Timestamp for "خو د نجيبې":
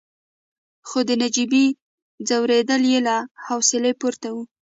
0.87-1.65